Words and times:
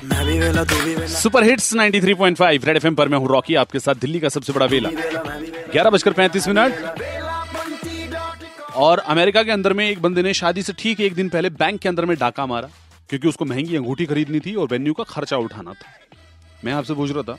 Super 0.00 1.44
hits 1.44 1.72
93.5 1.74 2.64
red 2.64 2.76
FM 2.76 2.94
पर 2.94 3.08
मैं 3.08 3.18
हूँ 3.18 3.28
रॉकी 3.28 3.54
आपके 3.54 3.78
साथ 3.78 3.94
दिल्ली 3.94 4.20
का 4.20 4.28
सबसे 4.28 4.52
बड़ा 4.52 4.66
वेला। 4.66 4.90
ग्यारह 5.72 5.90
बजकर 5.90 6.12
पैंतीस 6.12 6.48
मिनट। 6.48 7.00
और 8.76 8.98
अमेरिका 8.98 9.42
के 9.42 9.50
अंदर 9.50 9.72
में 9.72 9.88
एक 9.88 10.00
बंदे 10.02 10.22
ने 10.22 10.32
शादी 10.34 10.62
से 10.62 10.72
ठीक 10.72 11.00
एक 11.00 11.14
दिन 11.14 11.28
पहले 11.28 11.50
बैंक 11.50 11.80
के 11.80 11.88
अंदर 11.88 12.04
में 12.04 12.16
डाका 12.16 12.46
मारा 12.46 12.68
क्योंकि 13.10 13.28
उसको 13.28 13.44
महँगी 13.44 13.76
अंगूठी 13.76 14.06
खरीदनी 14.06 14.40
थी 14.40 14.54
और 14.54 14.66
वेन्यू 14.66 14.92
का 14.92 15.04
खर्चा 15.04 15.36
उठाना 15.36 15.72
था। 15.72 15.92
मैं 16.64 16.72
आपसे 16.72 16.94
पूछ 16.94 17.10
रहा 17.10 17.22
था 17.22 17.38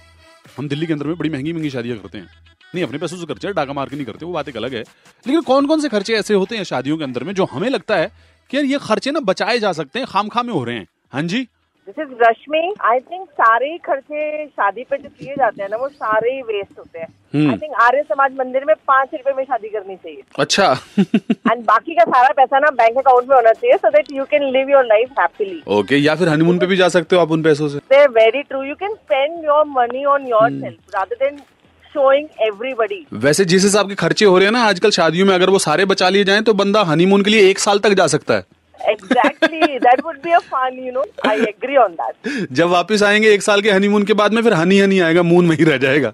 हम 0.58 0.68
दिल्ली 0.68 0.86
के 0.86 0.94
अंदर 0.94 1.08
में 1.08 1.16
बड़ी 1.18 1.30
महँगी 1.30 1.54
महँगी 1.54 1.70
शादियाँ 1.70 1.98
करते 1.98 2.18
हैं। 2.18 2.28
नहीं 2.76 2.84
अपने 2.84 2.98
पैसों 2.98 3.18
से 3.18 3.26
खर्चे 3.26 3.54
डाका 3.54 3.74
मार 3.74 3.90
के 3.90 3.96
नहीं 3.96 4.06
करते 4.06 4.26
वो 4.26 4.34
बात 4.34 4.50
एक 4.50 4.58
अलग 4.58 4.74
है। 4.74 4.82
लेकिन 4.82 5.42
कौन 5.42 5.68
कौन 5.68 5.82
से 5.82 5.90
खर्चे 5.90 6.14
ऐसे 6.14 6.34
होते 6.34 6.58
हैं 6.58 6.64
शादियों 6.64 6.98
के 6.98 7.04
अंदर 7.04 7.24
में 7.24 7.34
जो 7.34 7.46
हमें 7.46 7.70
लगता 7.70 7.96
है 7.96 8.12
कि 8.50 8.58
यार 8.58 8.66
ये 8.66 8.78
खर्चे 8.82 9.12
ना 9.12 9.20
बचाए 9.20 9.60
जा 9.60 9.72
सकते 9.72 10.00
हैं 10.00 10.08
खाम 10.08 10.28
खामे 10.28 10.52
हो 10.52 10.64
रहे 10.64 10.76
हैं। 10.76 10.88
हाँ 11.14 11.24
जी? 11.24 11.48
This 11.88 12.00
is 12.00 12.10
Rashmi 12.22 12.60
I 12.86 13.00
think 13.02 13.28
सारे 13.32 13.78
खर्चे 13.86 14.46
शादी 14.48 14.84
पे 14.90 14.98
जो 14.98 15.10
किए 15.10 15.36
जाते 15.36 15.62
हैं 15.64 15.70
ना 15.70 15.78
वो 15.78 15.88
सारे 15.90 16.34
ही 16.34 16.42
वेस्ट 16.44 16.80
होते 16.80 17.00
हैं। 17.00 17.08
आई 17.50 17.58
थिंक 17.58 17.74
आर्य 17.82 18.02
समाज 18.04 18.36
मंदिर 18.40 18.66
में 18.66 18.74
पाँच 18.88 19.14
रुपए 19.14 19.34
में 19.38 19.44
शादी 19.44 19.70
करनी 19.70 19.96
चाहिए। 19.96 20.22
अच्छा। 20.40 20.72
एंड 21.00 21.64
बाकी 21.66 21.96
का 21.96 22.04
सारा 22.06 22.30
पैसा 22.38 22.60
ना 22.60 22.70
बैंक 22.82 22.98
अकाउंट 22.98 23.30
में 23.30 23.36
होना 23.36 23.54
चाहिए 23.54 23.78
so 23.78 23.90
that 23.90 24.12
you 24.14 24.26
can 24.32 24.44
live 24.52 24.70
your 24.72 24.86
life 24.86 25.20
happily 25.20 25.62
okay 25.78 25.98
या 25.98 26.16
फिर 26.16 26.30
हनीमून 26.30 26.60
पे 26.60 26.66
भी 26.66 26.78
जा 26.78 26.90
सकते 26.98 27.16
हो 27.16 27.22
आप 27.22 27.32
उन 27.32 27.44
पैसों 27.44 27.70
से। 27.70 27.78
They 27.96 28.06
very 28.20 28.44
true 28.44 28.64
you 28.64 28.76
can 28.76 28.94
spend 28.94 29.44
your 29.46 29.66
money 29.70 30.06
on 30.08 30.28
yourself 30.52 30.96
rather 30.96 31.26
than 31.26 31.38
showing 31.86 32.28
everybody 32.44 33.06
वैसे 33.20 33.46
जिस 33.46 33.64
हिसाब 33.64 33.90
के 33.90 33.96
खर्चे 33.98 34.26
हो 34.26 34.38
रहे 34.38 34.46
हैं 34.46 34.54
ना 34.54 34.64
आजकल 34.66 34.92
शादियों 34.92 35.26
में 35.28 35.34
अगर 35.36 35.50
वो 35.50 35.60
सारे 35.60 35.86
बचा 35.88 36.10
लिए 36.10 36.24
जाए 36.24 36.42
तो 36.42 36.54
बंदा 36.56 36.82
हनीमून 36.86 37.24
के 37.24 37.30
लिए 37.30 37.50
एक 37.50 37.60
साल 37.60 37.80
तक 37.80 37.94
जा 37.94 38.08
सकता 38.10 38.34
है। 38.34 38.44
Exactly 38.90 39.80
that 39.80 40.04
would 40.06 40.18
be 40.24 40.32
a 40.32 40.40
fun 40.52 40.80
you 40.86 40.92
know 40.92 41.06
I 41.30 41.42
agree 41.42 41.78
on 41.78 41.94
that 42.02 42.48
जब 42.52 42.70
वापस 42.70 43.04
आएँगे 43.04 43.34
एक 43.34 43.42
साल 43.42 43.62
के 43.62 43.72
हनीमून 43.72 44.04
के 44.04 44.14
बाद 44.14 44.34
में 44.34 44.42
फिर 44.42 44.54
हनी 44.54 44.80
हनी 44.80 45.00
आएगा 45.00 45.24
मून 45.24 45.46
में 45.46 45.56
ही 45.58 45.64
रह 45.64 45.78
जाएगा। 45.78 46.14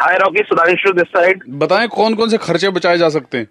Hi 0.00 0.16
Rocky 0.18 0.42
Sudhanshu 0.42 0.92
this 0.92 1.08
side 1.08 1.42
बताएँ 1.58 1.88
कौन 1.88 2.14
कौन 2.14 2.28
से 2.30 2.38
खर्चे 2.38 2.70
बचाए 2.70 2.98
जा 2.98 3.08
सकते 3.08 3.38
हैं? 3.38 3.46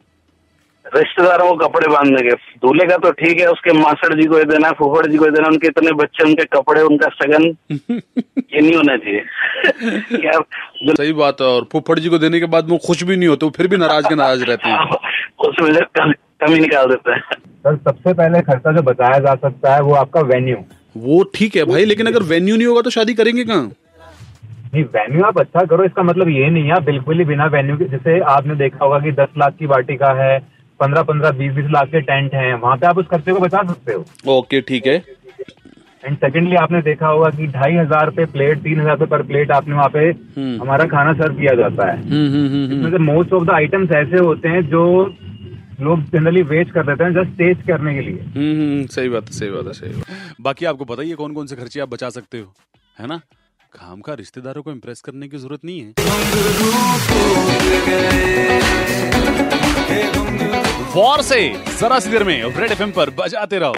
रिश्तेदारों 0.86 1.47
को 1.50 1.55
कपड़े 1.58 1.88
बांधने 1.88 2.22
के। 2.22 2.33
दूल्हे 2.61 2.86
का 2.88 2.97
तो 2.97 3.11
ठीक 3.11 3.39
है 3.39 3.47
उसके 3.47 3.72
मासड़ 3.73 4.14
जी 4.22 4.28
को 4.28 4.38
ये 4.38 4.44
देना 4.45 4.72
फुफड़ 4.72 5.05
जी 5.05 5.17
को 5.17 5.25
ये 5.25 5.31
देना 5.31 5.47
उनके 5.47 5.67
इतने 5.67 5.92
बच्चे 5.92 6.23
उनके 6.23 6.44
कपड़े 6.45 6.81
उनका 6.81 7.08
सगन 7.16 7.44
ये 7.72 8.61
नहीं 8.61 8.75
होना 8.75 8.97
चाहिए। 8.97 9.23
यार 10.25 10.44
सही 10.94 11.14
बात 11.14 11.42
है 11.42 11.47
और 11.47 11.67
फुफ्फड़ 11.72 12.00
जी 12.00 12.09
को 12.09 12.17
देने 12.17 12.39
के 12.39 12.45
बाद 12.45 12.69
वो 12.69 12.77
खुश 12.88 13.03
भी 13.03 13.16
नहीं 13.17 13.30
होते 13.30 13.50
फिर 13.58 13.67
भी 13.67 13.77
नाराज़ 13.77 14.08
के 14.09 14.16
नाराज़ 14.16 14.44
रहते 14.44 14.69
हैं। 14.69 14.97
उसमें 15.50 15.73
से 15.73 15.81
कमी 15.95 16.59
निकाल 16.59 16.88
देते 16.88 17.11
हैं। 17.11 17.22
सर 17.66 17.75
सबसे 17.75 18.14
पहले 18.14 18.42
खर्चा 18.42 18.72
जो 18.72 18.81
बताया 18.81 19.20
जा 19.20 19.36
सकता 19.36 19.73
है 19.75 19.81
वो 19.81 19.94
आपका 19.95 20.22
वेन्यू। 20.33 20.58
वो 20.97 21.23
ठीक 21.36 21.55
है 21.55 21.64
भाई 21.66 21.86
लेकिन 21.86 22.08
अगर 22.08 22.23
वेन्यू 22.23 22.55
नहीं 22.55 22.67
होगा 22.67 22.81
तो 22.81 22.89
शादी 22.89 23.14
करेंगे 23.14 23.44
कहाँ? 23.44 23.72
नहीं 24.73 24.83
वेन्यू 24.95 25.23
आप 25.25 25.39
अच्छा 25.39 25.64
करो 25.66 25.83
इसका 25.83 26.03
मतलब 26.03 26.30
ये 26.30 26.49
नहीं 26.49 26.70
है 26.70 26.80
बिल्कुल 26.86 27.17
ही 27.20 27.25
बिना 27.25 27.45
वेन्यू 27.52 27.77
के 27.77 27.86
जैसे 27.89 28.20
आपने 28.31 28.55
देखा 28.55 28.86
होगा 28.86 28.99
कि 28.99 29.11
दस 29.20 29.27
लाख 29.38 29.53
की 29.59 29.66
वाटिका 29.66 30.11
है 30.23 30.38
पंद्रह 30.79 31.03
पंद्रह 31.03 31.31
बीस 31.37 31.51
बीस 31.53 31.65
लाख 31.71 31.87
के 31.89 32.01
टेंट 32.03 32.33
हैं 32.33 32.53
वहाँ 32.55 32.77
पे 32.77 32.87
आप 32.87 32.97
उस 32.97 33.05
खर्चे 33.11 33.33
को 33.33 33.39
बचा 33.39 33.61
सकते 33.67 33.93
हो। 33.93 34.05
ओके 34.31 34.61
ठीक 34.61 34.87
है। 34.87 34.95
एंड 36.03 36.17
सेकेंडली 36.17 36.55
आपने 36.55 36.81
देखा 36.81 37.07
होगा 37.07 37.29
कि 37.37 37.47
ढाई 37.49 37.75
हज़ार 37.75 38.09
पे 38.15 38.25
प्लेट 38.33 38.59
तीन 38.63 38.79
हज़ार 38.79 38.97
पे 38.97 39.05
पर 39.11 39.21
प्लेट 39.27 39.51
आपने 39.51 39.75
वहाँ 39.75 39.89
पे 39.93 40.09
हमारा 40.61 40.85
खाना 40.87 41.13
सर्व 41.13 41.35
किया 41.35 41.53
जाता 41.55 41.87
है। 41.91 41.95
हम्म 42.01 42.27
हम्म 42.33 42.47
हम्म 42.53 42.87
इसमें 42.87 43.05
मोस्ट 43.05 43.33
ऑफ़ 43.33 43.43
द 43.43 43.49
आइटम्स 43.51 43.91
ऐसे 43.97 44.17
होते 44.19 44.49
हैं 44.49 44.61
जो 44.69 44.83
लोग 45.81 46.03
जनरली 46.11 46.41
वेस्ट 46.49 46.71
कर 46.73 46.83
देते 46.85 47.03
हैं 47.03 47.13
जस्ट 47.13 47.37
टेस्ट 47.37 47.61
करने 47.67 47.93
के 47.95 48.01
लिए। 48.01 48.19
हम्म, 48.35 48.53
हम्म, 48.53 48.85
सही 48.87 49.09
बात 49.09 49.23
है 49.23 49.31
सही 49.37 49.49
बात 49.51 49.65
है 49.67 49.73
सही 49.73 49.89
बात 49.91 50.05
बाकी 50.41 50.65
आपको 50.65 50.85
पता 50.85 51.01
ही 51.01 51.11
कौन 51.13 51.33
कौन 51.33 51.47
से 51.47 51.55
खर्चे 51.55 51.79
आप 51.79 51.89
बचा 51.89 52.09
सकते 52.11 52.39
हो 52.39 52.53
है 52.97 53.07
ना? 53.07 53.19
काम 53.73 54.01
का 54.01 54.13
रिश्तेदारों 54.13 54.61
को 54.63 54.71
इम्प्रेस 54.71 55.01
करने 55.01 55.27
की 55.27 55.37
ज़रूरत 55.37 55.65
नहीं 55.65 55.79
है। 55.79 55.93
वॉर 60.95 61.22
से 61.22 61.38
जरा 61.80 62.00
सी 62.00 62.10
देर 62.10 62.23
में 62.23 62.56
रेड 62.58 62.72
एफएम 62.72 62.92
पर 62.92 63.10
बजाते 63.10 63.58
रहो। 63.60 63.73